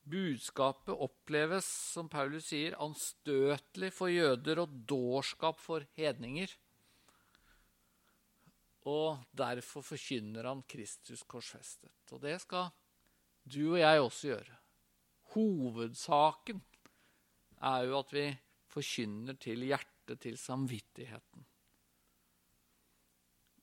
[0.02, 6.50] Budskapet oppleves, som Paulus sier, anstøtelig for jøder og dårskap for hedninger.
[8.90, 11.94] Og derfor forkynner han Kristus korsfestet.
[12.10, 12.72] Og det skal
[13.46, 14.58] du og jeg også gjøre.
[15.36, 16.60] Hovedsaken
[17.62, 18.26] er jo at vi
[18.72, 21.46] forkynner til hjertet, til samvittigheten.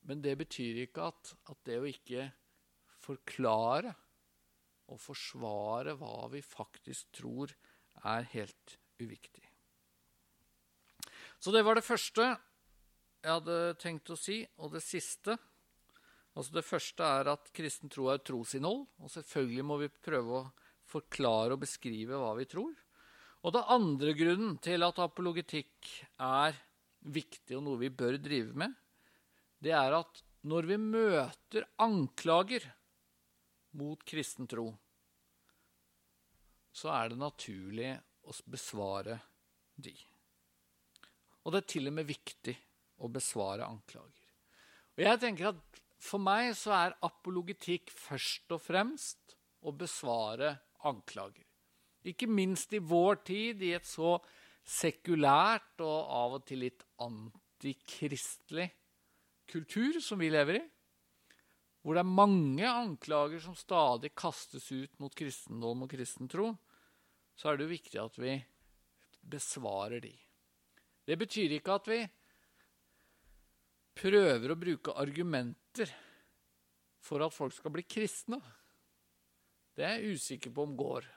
[0.07, 2.29] Men det betyr ikke at, at det å ikke
[3.03, 3.91] forklare
[4.89, 7.53] og forsvare hva vi faktisk tror,
[8.05, 9.43] er helt uviktig.
[11.39, 12.25] Så det var det første
[13.19, 14.41] jeg hadde tenkt å si.
[14.59, 15.37] Og det siste
[16.37, 18.85] altså Det første er at kristen tro er trosinnhold.
[19.03, 20.45] Og selvfølgelig må vi prøve å
[20.89, 22.71] forklare og beskrive hva vi tror.
[23.43, 25.89] Og det andre grunnen til at apologetikk
[26.23, 26.55] er
[26.99, 28.73] viktig og noe vi bør drive med,
[29.63, 32.65] det er at når vi møter anklager
[33.77, 34.71] mot kristen tro,
[36.71, 37.91] så er det naturlig
[38.29, 39.19] å besvare
[39.75, 39.93] de.
[41.43, 42.55] Og det er til og med viktig
[43.03, 44.25] å besvare anklager.
[44.97, 49.33] Og jeg tenker at For meg så er apologetikk først og fremst
[49.67, 50.53] å besvare
[50.87, 51.43] anklager.
[52.07, 54.13] Ikke minst i vår tid, i et så
[54.63, 58.69] sekulært og av og til litt antikristelig
[59.49, 60.63] kultur som vi lever i,
[61.81, 66.51] hvor det er mange anklager som stadig kastes ut mot kristendom og kristentro,
[67.39, 68.35] så er det jo viktig at vi
[69.31, 70.13] besvarer de.
[71.07, 71.99] Det betyr ikke at vi
[73.99, 75.91] prøver å bruke argumenter
[77.03, 78.39] for at folk skal bli kristne.
[79.75, 81.07] Det er jeg usikker på om går.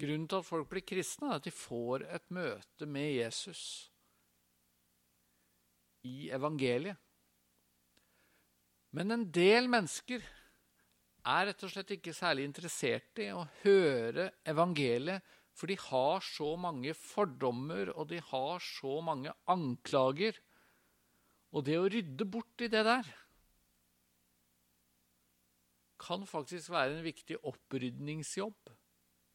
[0.00, 3.62] Grunnen til at folk blir kristne, er at de får et møte med Jesus
[6.06, 7.00] i evangeliet.
[8.96, 10.24] Men en del mennesker
[11.30, 15.22] er rett og slett ikke særlig interessert i å høre evangeliet,
[15.54, 20.38] for de har så mange fordommer, og de har så mange anklager.
[21.52, 23.10] Og det å rydde bort i det der
[26.00, 28.70] kan faktisk være en viktig opprydningsjobb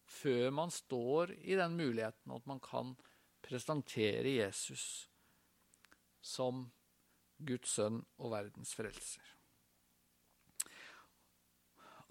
[0.10, 2.96] før man står i den muligheten at man kan
[3.46, 5.06] presentere Jesus
[6.26, 6.65] som
[7.38, 9.35] Guds sønn og verdens frelser.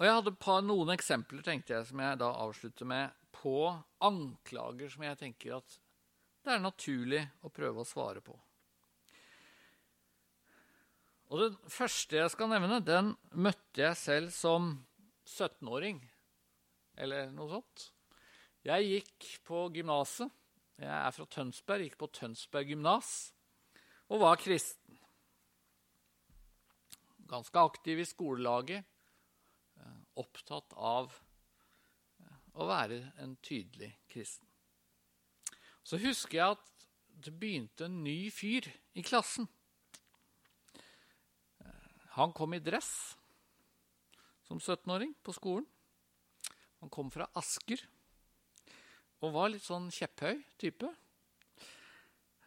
[0.04, 3.70] Og Jeg hadde par, noen eksempler tenkte jeg, som jeg da avslutter med, på
[4.04, 5.78] anklager som jeg tenker at
[6.44, 8.36] det er naturlig å prøve å svare på.
[11.32, 14.68] Og Den første jeg skal nevne, den møtte jeg selv som
[15.24, 16.04] 17-åring
[17.00, 17.88] eller noe sånt.
[18.60, 20.28] Jeg gikk på gymnaset.
[20.84, 23.14] Jeg er fra Tønsberg, gikk på Tønsberg gymnas
[24.12, 25.00] og var kristen.
[27.24, 28.84] Ganske aktiv i skolelaget.
[30.20, 31.12] Opptatt av
[32.20, 34.48] eh, å være en tydelig kristen.
[35.84, 36.86] Så husker jeg at
[37.24, 39.48] det begynte en ny fyr i klassen.
[41.60, 42.92] Eh, han kom i dress
[44.48, 45.66] som 17-åring på skolen.
[46.80, 47.80] Han kom fra Asker
[49.24, 50.90] og var litt sånn kjepphøy type.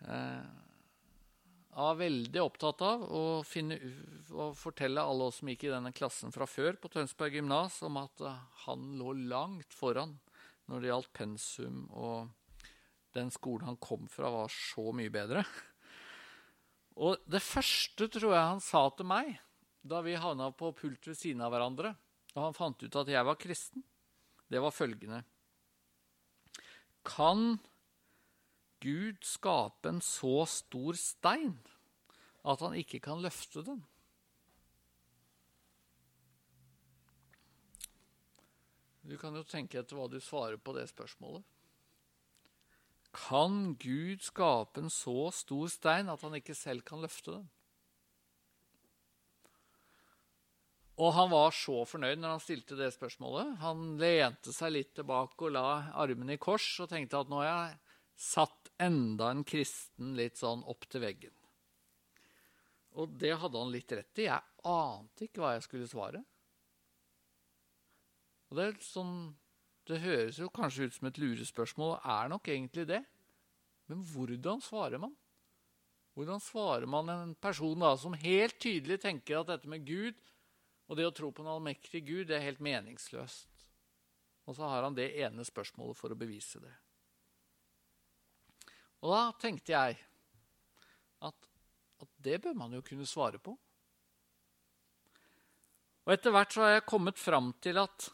[0.06, 0.67] Eh,
[1.78, 3.78] var veldig opptatt av å, finne,
[4.34, 8.00] å, fortelle alle oss som gikk i denne klassen fra før på Tønsberg gymnas, om
[8.02, 10.16] at uh, han lå langt foran
[10.68, 12.72] når det gjaldt pensum, og
[13.16, 15.46] den skolen han kom fra, var så mye bedre.
[16.98, 19.36] Og det første tror jeg han sa til meg
[19.88, 21.94] da vi havna på pult ved siden av hverandre,
[22.34, 23.86] og han fant ut at jeg var kristen,
[24.48, 25.22] det var følgende
[27.08, 27.60] Kan
[28.84, 31.56] Gud skape en så stor stein
[32.48, 33.82] at han ikke kan løfte den?
[39.08, 41.46] Du kan jo tenke etter hva du svarer på det spørsmålet.
[43.16, 47.48] Kan Gud skape en så stor stein at han ikke selv kan løfte den?
[50.98, 53.58] Og han var så fornøyd når han stilte det spørsmålet.
[53.62, 57.48] Han lente seg litt tilbake og la armene i kors og tenkte at nå har
[57.48, 57.76] jeg
[58.18, 61.34] satt enda en kristen litt sånn opp til veggen.
[62.98, 64.28] Og det hadde han litt rett i.
[64.30, 66.24] Jeg ante ikke hva jeg skulle svare.
[68.48, 69.16] Og det, er sånn,
[69.90, 73.04] det høres jo kanskje ut som et lurespørsmål, og er nok egentlig det.
[73.92, 75.14] Men hvordan svarer man?
[76.18, 80.18] Hvordan svarer man en person da, som helt tydelig tenker at dette med Gud
[80.88, 83.66] og det å tro på en allmektig Gud det er helt meningsløst.
[84.48, 86.72] Og så har han det ene spørsmålet for å bevise det.
[89.08, 89.96] Og da tenkte jeg
[91.24, 91.48] at,
[92.04, 93.54] at det bør man jo kunne svare på.
[96.04, 98.10] Og etter hvert så har jeg kommet fram til at,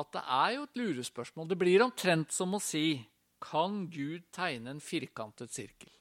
[0.00, 1.50] at det er jo et lurespørsmål.
[1.52, 3.02] Det blir omtrent som å si
[3.40, 5.92] Kan Gud tegne en firkantet sirkel?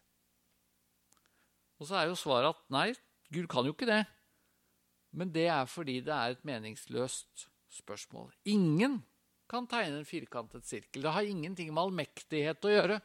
[1.79, 2.89] Og så er jo svaret at nei,
[3.31, 4.01] Gud kan jo ikke det.
[5.15, 7.47] Men det er fordi det er et meningsløst
[7.79, 8.31] spørsmål.
[8.51, 8.99] Ingen
[9.49, 11.03] kan tegne en firkantet sirkel.
[11.03, 12.99] Det har ingenting med allmektighet å gjøre.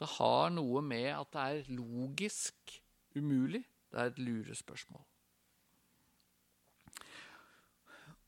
[0.00, 2.76] Det har noe med at det er logisk
[3.16, 3.62] umulig.
[3.92, 5.04] Det er et lurespørsmål.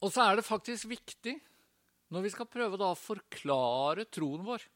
[0.05, 1.39] Og så er det faktisk viktig,
[2.13, 4.67] når vi skal prøve å forklare troen vår,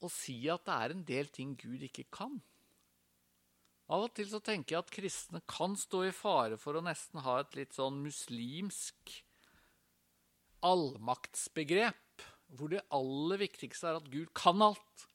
[0.00, 2.38] å si at det er en del ting Gud ikke kan.
[3.90, 7.20] Av og til så tenker jeg at kristne kan stå i fare for å nesten
[7.24, 9.16] ha et litt sånn muslimsk
[10.62, 11.98] allmaktsbegrep,
[12.56, 15.06] hvor det aller viktigste er at Gud kan alt.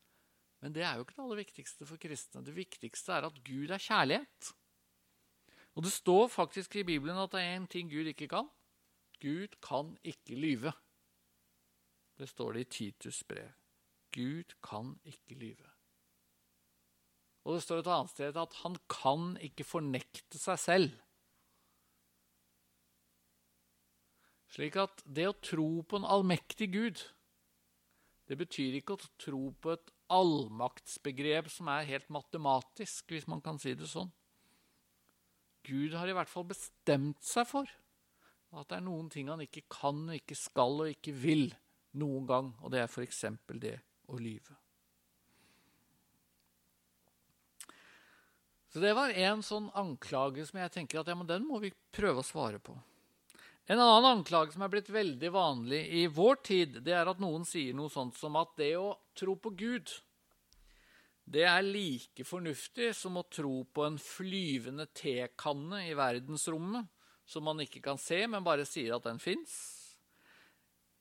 [0.63, 2.43] Men det er jo ikke det aller viktigste for kristne.
[2.45, 4.51] Det viktigste er at Gud er kjærlighet.
[5.75, 8.47] Og det står faktisk i Bibelen at det er én ting Gud ikke kan.
[9.21, 10.71] Gud kan ikke lyve.
[12.15, 13.51] Det står det i Titus brev.
[14.15, 15.71] Gud kan ikke lyve.
[17.45, 20.95] Og det står et annet sted at han kan ikke fornekte seg selv.
[24.55, 27.03] Slik at det å tro på en allmektig Gud,
[28.29, 33.59] det betyr ikke å tro på et allmaktsbegrep som er helt matematisk, hvis man kan
[33.61, 34.11] si det sånn.
[35.65, 37.69] Gud har i hvert fall bestemt seg for
[38.55, 41.49] at det er noen ting han ikke kan, og ikke skal og ikke vil
[41.99, 43.25] noen gang, og det er f.eks.
[43.61, 44.55] det å lyve.
[48.71, 52.19] Så det var en sånn anklage som jeg tenker at ja, den må vi prøve
[52.19, 52.75] å svare på.
[53.65, 57.47] En annen anklage som er blitt veldig vanlig i vår tid, det er at noen
[57.49, 59.89] sier noe sånt som at det å tro på Gud,
[61.25, 66.85] det er like fornuftig som å tro på en flyvende tekanne i verdensrommet
[67.25, 69.55] som man ikke kan se, men bare sier at den fins.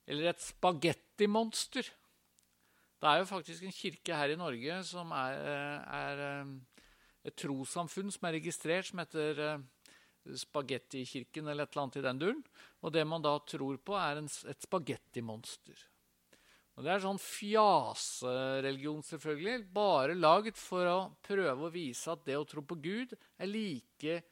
[0.09, 1.85] Eller et spagettimonster.
[2.97, 5.37] Det er jo faktisk en kirke her i Norge som er,
[5.85, 6.55] er eh,
[7.29, 9.65] et trossamfunn som er registrert, som heter uh,
[10.25, 12.45] Spagettikirken eller et eller annet i den duren.
[12.83, 15.83] Og det man da tror på, er en, et spagettimonster.
[16.75, 19.69] Og Det er sånn fjasereligion, selvfølgelig.
[19.75, 24.23] Bare laget for å prøve å vise at det å tro på Gud er like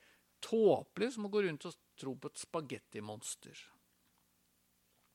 [0.42, 3.60] tåpelig som å gå rundt og tro på et spagettimonster.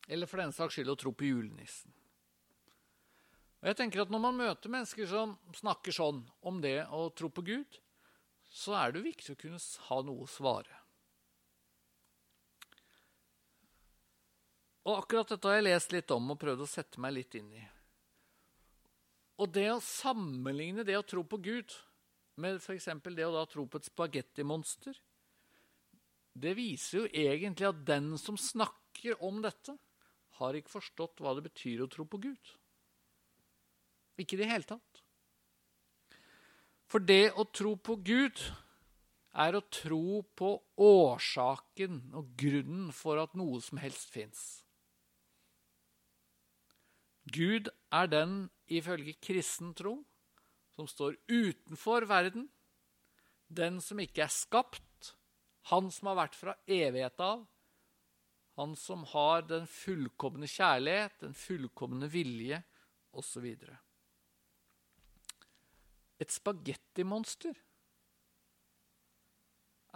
[0.08, 1.92] Eller for den saks skyld å tro på julenissen.
[3.58, 7.28] Og jeg tenker at Når man møter mennesker som snakker sånn om det å tro
[7.28, 7.80] på Gud,
[8.58, 10.84] så er det viktig å kunne ha noe å svare.
[14.88, 17.50] Og Akkurat dette har jeg lest litt om og prøvd å sette meg litt inn
[17.60, 17.66] i.
[19.38, 21.76] Og det å sammenligne det å tro på Gud
[22.42, 22.88] med f.eks.
[23.04, 24.96] det å da tro på et spagettimonster,
[26.38, 29.76] det viser jo egentlig at den som snakker om dette,
[30.38, 32.52] har ikke forstått hva det betyr å tro på Gud.
[34.22, 34.87] Ikke i det hele tatt.
[36.88, 38.40] For det å tro på Gud
[39.38, 44.44] er å tro på årsaken og grunnen for at noe som helst fins.
[47.28, 50.00] Gud er den, ifølge kristen tro,
[50.76, 52.48] som står utenfor verden,
[53.48, 55.14] den som ikke er skapt,
[55.72, 57.44] han som har vært fra evighet av,
[58.58, 62.62] han som har den fullkomne kjærlighet, den fullkomne vilje,
[63.18, 63.46] osv.
[66.18, 67.58] Et spagettimonster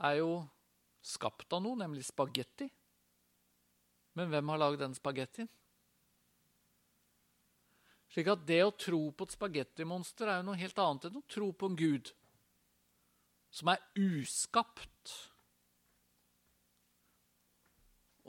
[0.06, 0.36] er jo
[1.02, 2.68] skapt av noe, nemlig spagetti.
[4.18, 5.50] Men hvem har lagd den spagettien?
[8.12, 11.28] Slik at det å tro på et spagettimonster er jo noe helt annet enn å
[11.32, 12.12] tro på en gud
[13.52, 15.14] som er uskapt,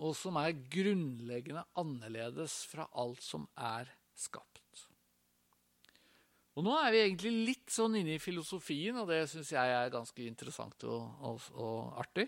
[0.02, 4.88] og som er grunnleggende annerledes fra alt som er skapt.
[6.52, 9.92] Og nå er vi egentlig litt sånn inne i filosofien, og det syns jeg er
[9.92, 12.26] ganske interessant og, og, og, artig.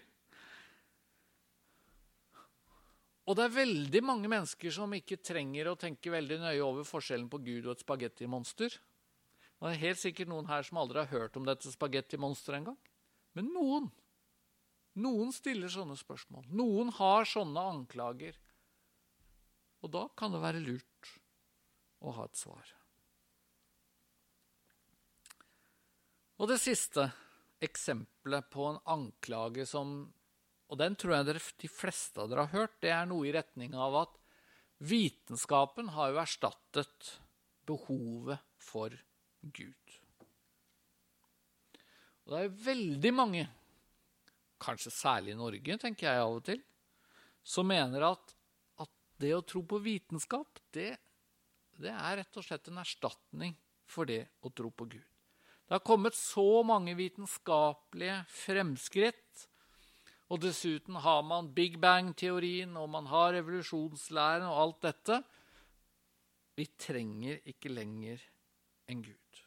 [3.24, 7.28] Og det er veldig mange mennesker som ikke trenger å tenke veldig nøye over forskjellen
[7.32, 8.76] på Gud og et spagettimonster.
[9.60, 12.80] Det er helt sikkert noen her som aldri har hørt om dette spagettimonsteret engang.
[13.36, 13.90] Men noen.
[15.00, 16.46] Noen stiller sånne spørsmål.
[16.52, 18.36] Noen har sånne anklager.
[19.84, 21.12] Og da kan det være lurt
[22.04, 22.74] å ha et svar.
[26.40, 27.06] Og det siste
[27.62, 30.12] eksempelet på en anklage som
[30.72, 32.80] Og den tror jeg de fleste av dere har hørt.
[32.80, 34.14] Det er noe i retning av at
[34.82, 37.10] vitenskapen har jo erstattet
[37.68, 38.96] behovet for
[39.44, 39.94] Gud.
[42.24, 43.44] Og det er veldig mange,
[44.58, 46.60] kanskje særlig i Norge, tenker jeg av og til,
[47.44, 48.34] som mener at,
[48.80, 50.94] at det å tro på vitenskap, det,
[51.76, 53.52] det er rett og slett en erstatning
[53.84, 55.13] for det å tro på Gud.
[55.64, 59.46] Det har kommet så mange vitenskapelige fremskritt.
[60.32, 65.18] Og dessuten har man Big Bang-teorien, og man har evolusjonslæren og alt dette.
[66.56, 68.22] Vi trenger ikke lenger
[68.88, 69.40] en gud.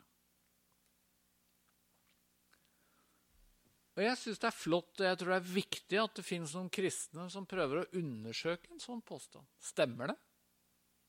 [3.98, 6.52] Og Jeg syns det er flott og jeg tror det er viktig at det finnes
[6.54, 9.48] noen kristne som prøver å undersøke en sånn påstand.
[9.58, 10.18] Stemmer det?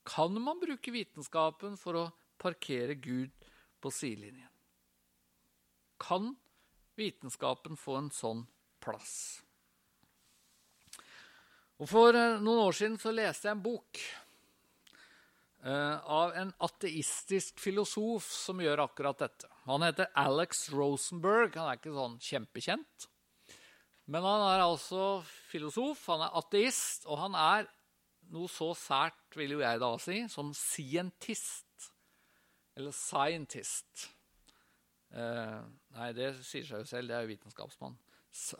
[0.08, 2.06] Kan man bruke vitenskapen for å
[2.40, 3.34] parkere Gud
[3.82, 4.48] på sidelinjen?
[6.00, 6.32] Kan
[6.98, 8.46] vitenskapen få en sånn
[8.82, 9.42] plass?
[11.78, 14.00] Og For eh, noen år siden så leste jeg en bok
[15.62, 19.50] uh, av en ateistisk filosof som gjør akkurat dette.
[19.68, 21.54] Han heter Alex Rosenberg.
[21.54, 23.08] Han er ikke sånn kjempekjent.
[24.08, 25.20] Men han er altså
[25.50, 27.66] filosof, han er ateist, og han er
[28.32, 31.90] noe så sært, vil jo jeg da si, som scientist.
[32.78, 34.08] Eller scientist.
[35.12, 35.60] Eh,
[35.96, 37.96] nei, det sier seg jo selv, det er jo vitenskapsmann.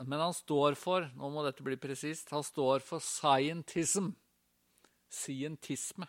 [0.07, 4.15] Men han står for nå må dette bli presist, han står for scientism.
[5.09, 6.09] scientisme.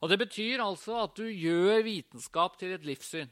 [0.00, 3.30] Og Det betyr altså at du gjør vitenskap til et livssyn.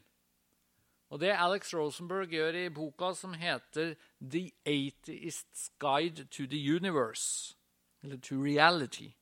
[1.10, 7.56] Og Det Alex Rosenberg gjør i boka som heter The Atheist's Guide to the Universe,
[8.02, 9.12] eller to Reality,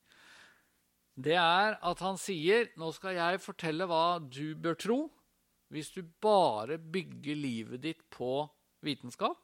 [1.15, 4.99] det er at han sier nå skal jeg fortelle hva du bør tro
[5.73, 8.43] hvis du bare bygger livet ditt på
[8.85, 9.39] vitenskap.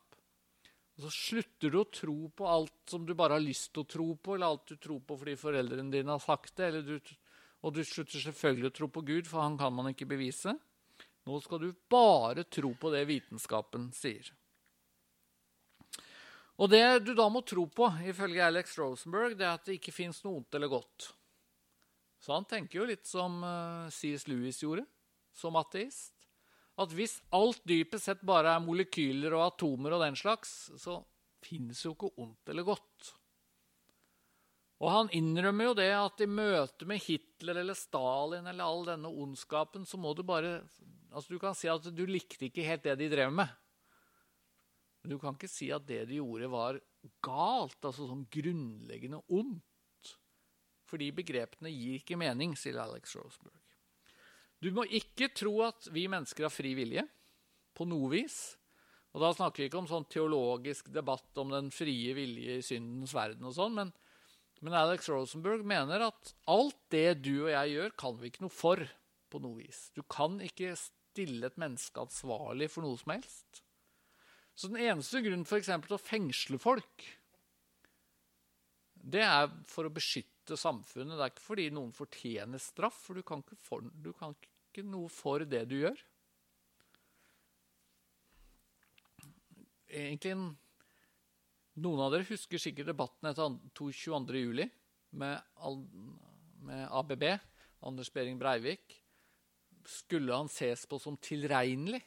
[0.99, 3.89] Og så slutter du å tro på alt som du bare har lyst til å
[3.89, 6.83] tro på, eller alt du tror på fordi foreldrene dine har sagt det.
[6.85, 6.99] Du,
[7.63, 10.53] og du slutter selvfølgelig å tro på Gud, for han kan man ikke bevise.
[11.25, 14.29] Nå skal du bare tro på det vitenskapen sier.
[16.59, 19.95] Og det du da må tro på, ifølge Alex Rosenberg, det er at det ikke
[19.95, 21.09] fins noe ondt eller godt.
[22.19, 24.27] Så han tenker jo litt som eh, C.S.
[24.27, 24.83] Lewis gjorde,
[25.31, 26.18] som ateist
[26.79, 31.01] at hvis alt dypest sett bare er molekyler og atomer og den slags, så
[31.43, 33.13] finnes jo ikke ondt eller godt.
[34.79, 39.11] Og han innrømmer jo det at i møte med Hitler eller Stalin eller all denne
[39.11, 40.61] ondskapen, så må du bare
[41.09, 43.49] Altså, du kan si at du likte ikke helt det de drev med.
[45.01, 46.77] Men du kan ikke si at det de gjorde, var
[47.25, 50.11] galt, altså sånn grunnleggende ondt.
[50.85, 53.57] Fordi begrepene gir ikke mening, sier Alex Roseberg.
[54.59, 57.05] Du må ikke tro at vi mennesker har fri vilje
[57.77, 58.39] på noe vis.
[59.15, 63.15] Og da snakker vi ikke om sånn teologisk debatt om den frie vilje i syndens
[63.15, 63.93] verden og sånn, men,
[64.61, 68.53] men, Alex Rosenberg mener at alt det du og jeg gjør, kan vi ikke noe
[68.53, 68.83] for
[69.29, 69.87] på noe vis.
[69.95, 73.63] Du kan ikke stille et menneske ansvarlig for noe som helst.
[74.59, 77.05] Så den eneste grunnen for til å fengsle folk,
[78.99, 81.17] det er for å beskytte beskytte samfunnet.
[81.17, 84.85] Det er ikke fordi noen fortjener straff, for du kan ikke, for, du kan ikke
[84.85, 85.99] noe for det du gjør.
[89.89, 90.55] Egentlig
[91.79, 94.65] Noen av dere husker sikkert debatten etter 22.07.
[95.15, 95.39] Med,
[96.67, 97.23] med ABB,
[97.87, 98.97] Anders Behring Breivik.
[99.87, 102.01] Skulle han ses på som tilregnelig?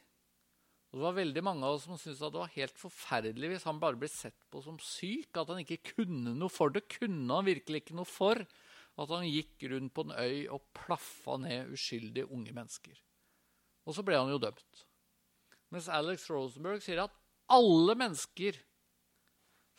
[0.93, 3.64] Og Det var veldig mange av oss som syntes at det var helt forferdelig hvis
[3.64, 5.30] han bare ble sett på som syk.
[5.40, 6.84] At han ikke kunne noe for det.
[6.93, 8.43] Kunne han virkelig ikke noe for
[9.01, 12.99] at han gikk rundt på en øy og plaffa ned uskyldige unge mennesker.
[13.88, 14.84] Og så ble han jo dømt.
[15.72, 17.16] Mens Alex Rosenberg sier at
[17.53, 18.61] alle mennesker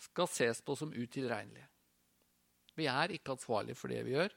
[0.01, 1.69] skal ses på som utilregnelige.
[2.73, 4.33] Vi er ikke ansvarlige for det vi gjør.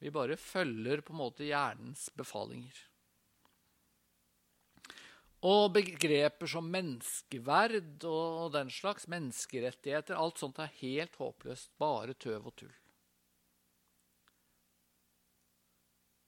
[0.00, 2.87] Vi bare følger på en måte hjernens befalinger.
[5.46, 11.70] Og begreper som menneskeverd og den slags, menneskerettigheter, alt sånt er helt håpløst.
[11.78, 12.74] Bare tøv og tull.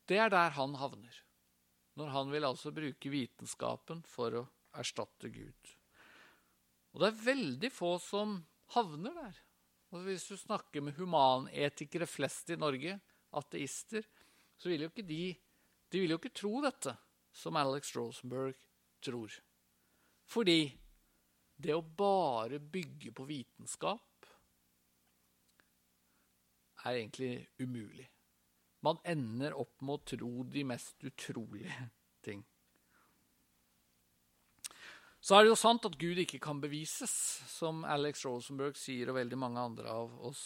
[0.06, 1.18] Det er der han havner,
[1.98, 4.46] når han vil altså bruke vitenskapen for å
[4.78, 5.74] erstatte Gud.
[6.94, 8.38] Og det er veldig få som
[8.74, 9.36] havner der.
[9.90, 12.96] Og hvis du snakker med humanetikere flest i Norge,
[13.34, 14.06] ateister,
[14.58, 15.22] så vil jo ikke de,
[15.90, 16.94] de vil jo ikke tro dette,
[17.34, 18.58] som Alex Rosenberg
[19.02, 19.34] tror.
[20.30, 20.60] Fordi
[21.60, 24.28] det å bare bygge på vitenskap
[26.84, 28.06] er egentlig umulig.
[28.80, 31.90] Man ender opp med å tro de mest utrolige
[32.24, 32.40] ting.
[35.20, 37.12] Så er det jo sant at Gud ikke kan bevises,
[37.50, 40.42] som Alex Rosenberg sier og veldig mange andre av oss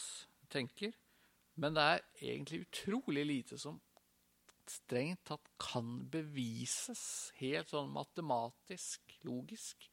[0.50, 0.90] tenker.
[1.62, 2.02] Men det er
[2.32, 3.78] egentlig utrolig lite som
[4.70, 9.88] strengt tatt kan bevises helt sånn matematisk, logisk.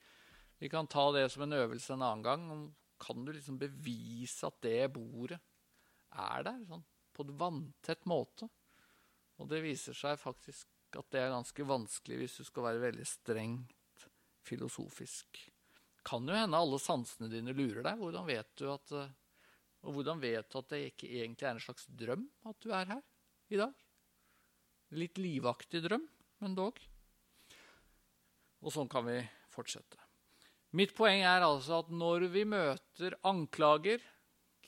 [0.61, 2.65] Vi kan ta det som en øvelse en annen gang.
[3.01, 5.39] Kan du liksom bevise at det bordet
[6.11, 6.83] er der sånn,
[7.15, 8.49] på en vanntett måte?
[9.41, 10.69] Og det viser seg faktisk
[10.99, 14.05] at det er ganske vanskelig hvis du skal være veldig strengt
[14.45, 15.39] filosofisk.
[16.05, 17.99] Kan jo hende alle sansene dine lurer deg.
[18.01, 18.93] Hvordan vet du at,
[19.81, 22.93] og hvordan vet du at det ikke egentlig er en slags drøm at du er
[22.95, 23.01] her
[23.53, 23.73] i dag?
[24.91, 26.03] Litt livaktig drøm,
[26.43, 26.79] men dog.
[28.61, 29.19] Og sånn kan vi
[29.53, 29.97] fortsette.
[30.75, 34.03] Mitt poeng er altså at når vi møter anklager,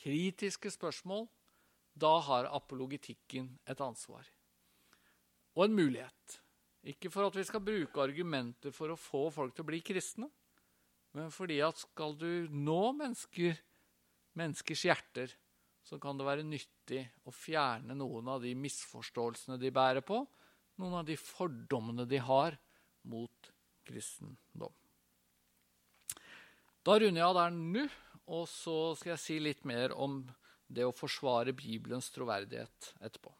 [0.03, 1.27] kritiske spørsmål,
[1.93, 4.25] da har apologitikken et ansvar.
[5.55, 6.39] Og en mulighet.
[6.83, 10.27] Ikke for at vi skal bruke argumenter for å få folk til å bli kristne,
[11.13, 13.55] men fordi at skal du nå mennesker,
[14.39, 15.35] menneskers hjerter,
[15.83, 20.21] så kan det være nyttig å fjerne noen av de misforståelsene de bærer på,
[20.79, 22.57] noen av de fordommene de har
[23.11, 23.51] mot
[23.87, 24.73] kristendom.
[26.83, 27.85] Da runder jeg av der nå,
[28.31, 30.21] og så skal jeg si litt mer om
[30.67, 33.31] det å forsvare Bibelens troverdighet etterpå.